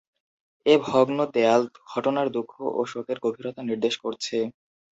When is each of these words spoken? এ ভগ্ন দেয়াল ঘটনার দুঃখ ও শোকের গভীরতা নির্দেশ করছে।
এ 0.65 0.73
ভগ্ন 0.85 1.17
দেয়াল 1.33 1.61
ঘটনার 1.91 2.27
দুঃখ 2.35 2.51
ও 2.71 2.89
শোকের 2.91 3.17
গভীরতা 3.25 3.61
নির্দেশ 3.69 3.93
করছে। 4.03 4.37